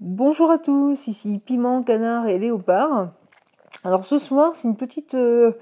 [0.00, 3.08] Bonjour à tous, ici Piment, Canard et Léopard.
[3.82, 4.68] Alors ce soir, c'est
[5.14, 5.52] euh,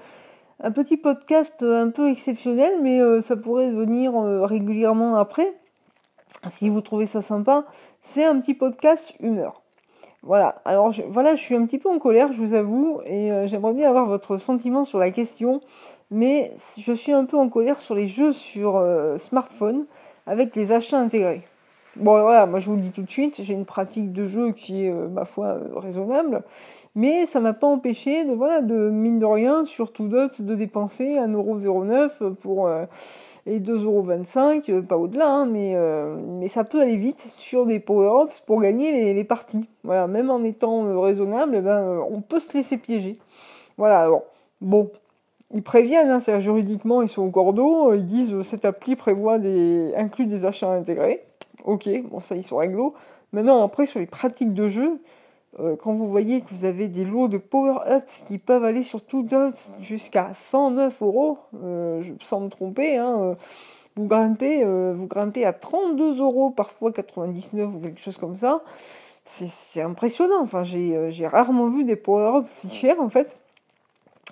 [0.61, 5.55] un petit podcast un peu exceptionnel, mais euh, ça pourrait venir euh, régulièrement après.
[6.49, 7.65] Si vous trouvez ça sympa,
[8.03, 9.63] c'est un petit podcast humeur.
[10.21, 13.73] Voilà, alors voilà, je suis un petit peu en colère, je vous avoue, et j'aimerais
[13.73, 15.61] bien avoir votre sentiment sur la question,
[16.11, 18.83] mais je suis un peu en colère sur les jeux sur
[19.17, 19.87] smartphone
[20.27, 21.43] avec les achats intégrés.
[21.99, 24.51] Bon, voilà, moi je vous le dis tout de suite, j'ai une pratique de jeu
[24.51, 26.43] qui est, euh, ma foi, euh, raisonnable,
[26.93, 30.53] mais ça m'a pas empêché de, voilà, de mine de rien, sur tout d'autres, de
[30.53, 32.85] dépenser 1,09€ pour, euh,
[33.47, 35.75] et 2,25€, pas au-delà, hein, mais,
[36.39, 39.67] mais ça peut aller vite sur des power-ups pour gagner les, parties.
[39.83, 43.17] Voilà, même en étant raisonnable, eh ben, on peut se laisser piéger.
[43.77, 44.23] Voilà, alors,
[44.61, 44.91] bon,
[45.53, 50.25] ils préviennent, hein, juridiquement, ils sont au cordeau, ils disent cette appli prévoit des, inclut
[50.25, 51.23] des achats intégrés
[51.63, 52.93] ok, bon ça ils sont réglo.
[53.33, 54.99] Maintenant après sur les pratiques de jeu,
[55.59, 59.03] euh, quand vous voyez que vous avez des lots de power-ups qui peuvent aller sur
[59.03, 63.35] tout d'autres jusqu'à 109 euros, euh, sans me tromper, hein, euh,
[63.95, 68.61] vous grimpez, vous grimpez à 32 euros parfois 99 ou quelque chose comme ça.
[69.25, 70.39] C'est impressionnant.
[70.41, 73.35] Enfin, j'ai rarement vu des power-ups si chers en fait.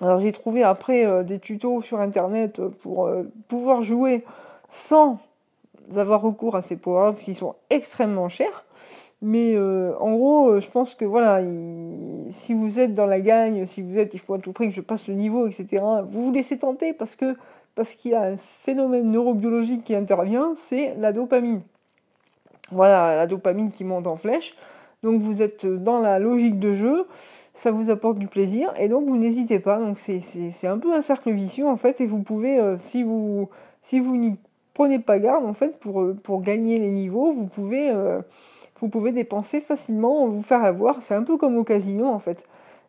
[0.01, 3.09] Alors j'ai trouvé après des tutos sur internet pour
[3.47, 4.23] pouvoir jouer
[4.69, 5.17] sans
[5.95, 8.65] avoir recours à ces power-ups qui sont extrêmement chers.
[9.21, 11.41] Mais euh, en gros, euh, je pense que voilà,
[12.31, 14.75] si vous êtes dans la gagne, si vous êtes, il faut à tout prix que
[14.75, 17.35] je passe le niveau, etc., vous vous laissez tenter parce que
[17.75, 21.61] parce qu'il y a un phénomène neurobiologique qui intervient, c'est la dopamine.
[22.71, 24.55] Voilà, la dopamine qui monte en flèche.
[25.03, 27.05] Donc vous êtes dans la logique de jeu,
[27.53, 29.77] ça vous apporte du plaisir et donc vous n'hésitez pas.
[29.79, 33.49] Donc c'est un peu un cercle vicieux en fait et vous pouvez, euh, si vous
[33.81, 34.35] si vous n'y
[34.75, 38.21] prenez pas garde en fait pour, euh, pour gagner les niveaux, vous pouvez, euh,
[38.79, 41.01] vous pouvez dépenser facilement, vous faire avoir.
[41.01, 42.45] C'est un peu comme au casino en fait.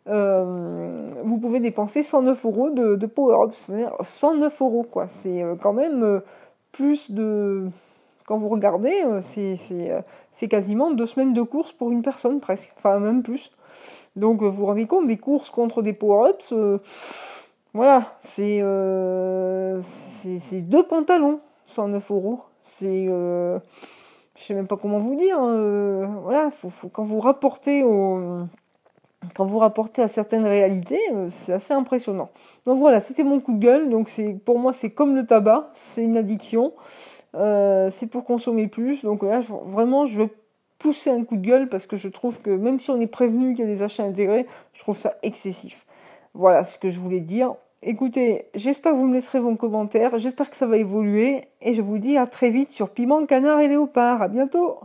[0.08, 3.70] Euh, vous pouvez dépenser 109 euros de, power-ups.
[4.02, 5.08] 109 euros quoi.
[5.08, 6.20] C'est quand même
[6.72, 7.68] plus de.
[8.26, 12.72] Quand vous regardez, c'est quasiment deux semaines de course pour une personne presque.
[12.76, 13.52] Enfin, même plus.
[14.16, 16.52] Donc vous vous rendez compte des courses contre des power-ups.
[17.74, 18.60] voilà, c'est
[20.62, 21.40] deux pantalons.
[21.66, 22.40] 109 euros.
[22.62, 23.06] C'est.
[23.08, 23.58] Euh,
[24.36, 25.38] je sais même pas comment vous dire.
[25.38, 28.40] Hein, euh, voilà, faut, quand vous rapportez au.
[29.34, 32.30] Quand vous rapportez à certaines réalités, euh, c'est assez impressionnant.
[32.64, 33.90] Donc voilà, c'était mon coup de gueule.
[33.90, 36.72] Donc c'est pour moi c'est comme le tabac, c'est une addiction.
[37.34, 39.02] c'est pour consommer plus.
[39.02, 40.28] Donc là, vraiment, je veux
[40.78, 43.54] pousser un coup de gueule parce que je trouve que même si on est prévenu
[43.54, 45.86] qu'il y a des achats intégrés, je trouve ça excessif.
[46.34, 47.54] Voilà ce que je voulais dire.
[47.88, 51.80] Écoutez, j'espère que vous me laisserez vos commentaires, j'espère que ça va évoluer et je
[51.80, 54.22] vous dis à très vite sur Piment, Canard et Léopard.
[54.22, 54.80] À bientôt